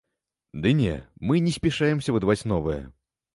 Ды 0.61 0.71
не, 0.79 0.95
мы 1.27 1.35
не 1.49 1.53
спяшаемся 1.59 2.17
выдаваць 2.17 2.41
новае. 2.55 2.81